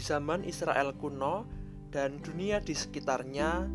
[0.00, 1.44] zaman Israel kuno
[1.92, 3.68] dan dunia di sekitarnya,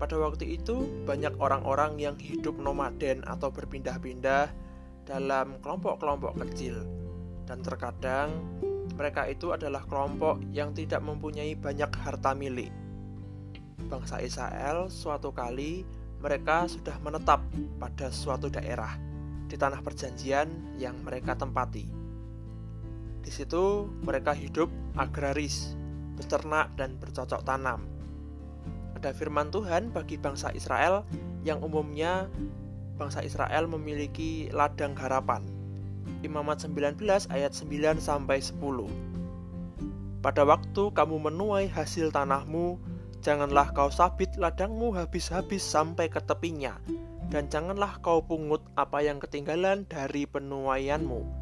[0.00, 4.48] pada waktu itu banyak orang-orang yang hidup nomaden atau berpindah-pindah
[5.04, 6.84] dalam kelompok-kelompok kecil.
[7.44, 8.32] Dan terkadang
[8.96, 12.72] mereka itu adalah kelompok yang tidak mempunyai banyak harta milik.
[13.88, 15.82] Bangsa Israel suatu kali
[16.20, 17.40] mereka sudah menetap
[17.80, 18.96] pada suatu daerah
[19.50, 21.99] di tanah perjanjian yang mereka tempati.
[23.20, 25.76] Di situ mereka hidup agraris,
[26.16, 28.00] beternak dan bercocok tanam
[29.00, 31.08] ada firman Tuhan bagi bangsa Israel
[31.40, 32.28] yang umumnya
[33.00, 35.40] bangsa Israel memiliki ladang harapan.
[36.20, 37.00] Imamat 19
[37.32, 38.60] ayat 9 sampai 10.
[40.20, 42.76] Pada waktu kamu menuai hasil tanahmu,
[43.24, 46.76] janganlah kau sabit ladangmu habis-habis sampai ke tepinya,
[47.32, 51.39] dan janganlah kau pungut apa yang ketinggalan dari penuaianmu.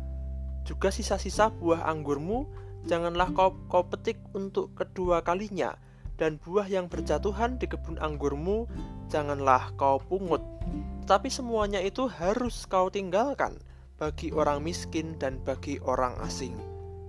[0.68, 2.44] Juga sisa-sisa buah anggurmu,
[2.84, 5.72] janganlah kau, kau petik untuk kedua kalinya,
[6.20, 8.68] dan buah yang berjatuhan di kebun anggurmu
[9.08, 10.44] janganlah kau pungut.
[11.08, 13.56] Tetapi semuanya itu harus kau tinggalkan
[13.96, 16.52] bagi orang miskin dan bagi orang asing.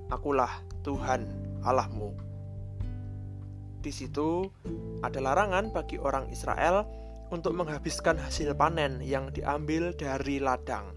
[0.07, 1.27] Akulah Tuhan
[1.67, 2.15] Allahmu.
[3.83, 4.47] Di situ
[5.03, 6.87] ada larangan bagi orang Israel
[7.27, 10.95] untuk menghabiskan hasil panen yang diambil dari ladang.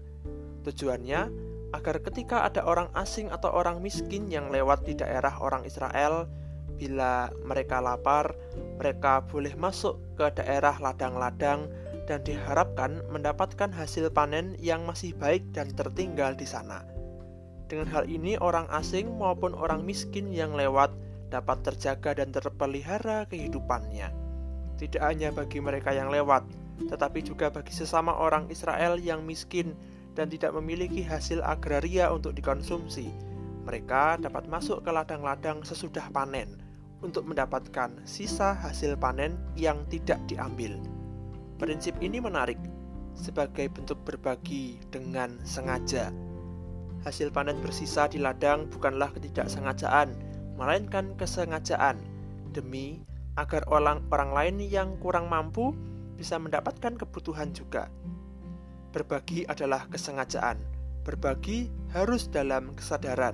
[0.63, 6.29] Tujuannya agar ketika ada orang asing atau orang miskin yang lewat di daerah orang Israel,
[6.83, 8.33] Bila mereka lapar,
[8.81, 11.69] mereka boleh masuk ke daerah ladang-ladang
[12.09, 16.83] dan diharapkan mendapatkan hasil panen yang masih baik dan tertinggal di sana.
[17.69, 20.91] Dengan hal ini, orang asing maupun orang miskin yang lewat
[21.31, 24.11] dapat terjaga dan terpelihara kehidupannya.
[24.77, 26.43] Tidak hanya bagi mereka yang lewat,
[26.91, 29.71] tetapi juga bagi sesama orang Israel yang miskin
[30.13, 33.09] dan tidak memiliki hasil agraria untuk dikonsumsi.
[33.65, 36.59] Mereka dapat masuk ke ladang-ladang sesudah panen
[37.03, 40.79] untuk mendapatkan sisa hasil panen yang tidak diambil.
[41.59, 42.57] Prinsip ini menarik
[43.13, 46.09] sebagai bentuk berbagi dengan sengaja.
[47.03, 50.15] Hasil panen bersisa di ladang bukanlah ketidaksengajaan,
[50.55, 51.99] melainkan kesengajaan
[52.55, 53.03] demi
[53.35, 55.73] agar orang orang lain yang kurang mampu
[56.15, 57.89] bisa mendapatkan kebutuhan juga.
[58.93, 60.61] Berbagi adalah kesengajaan.
[61.01, 61.65] Berbagi
[61.97, 63.33] harus dalam kesadaran.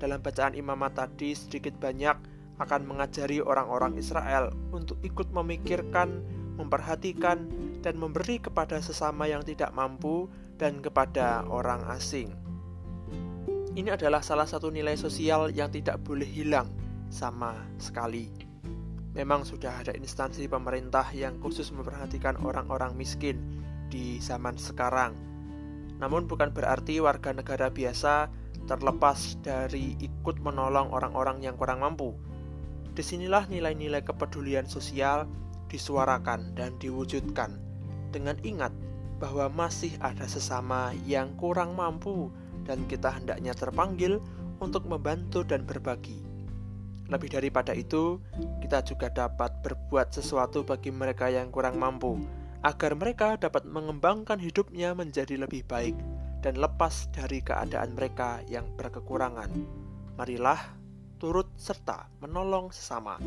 [0.00, 2.16] Dalam bacaan imamat tadi sedikit banyak
[2.56, 6.24] akan mengajari orang-orang Israel untuk ikut memikirkan,
[6.56, 7.44] memperhatikan,
[7.84, 12.32] dan memberi kepada sesama yang tidak mampu dan kepada orang asing.
[13.76, 16.72] Ini adalah salah satu nilai sosial yang tidak boleh hilang
[17.12, 18.32] sama sekali.
[19.12, 23.59] Memang sudah ada instansi pemerintah yang khusus memperhatikan orang-orang miskin
[23.90, 25.12] di zaman sekarang.
[26.00, 28.30] Namun bukan berarti warga negara biasa
[28.64, 32.14] terlepas dari ikut menolong orang-orang yang kurang mampu
[32.94, 35.26] Di sinilah nilai-nilai kepedulian sosial
[35.70, 37.58] disuarakan dan diwujudkan
[38.10, 38.74] dengan ingat
[39.22, 42.32] bahwa masih ada sesama yang kurang mampu
[42.66, 44.18] dan kita hendaknya terpanggil
[44.58, 46.18] untuk membantu dan berbagi.
[47.10, 48.22] Lebih daripada itu,
[48.62, 52.22] kita juga dapat berbuat sesuatu bagi mereka yang kurang mampu,
[52.60, 55.96] agar mereka dapat mengembangkan hidupnya menjadi lebih baik
[56.40, 59.48] dan lepas dari keadaan mereka yang berkekurangan.
[60.16, 60.60] Marilah
[61.20, 63.20] turut serta menolong sesama.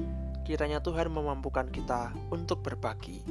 [0.44, 3.22] Kiranya Tuhan memampukan kita untuk berbagi.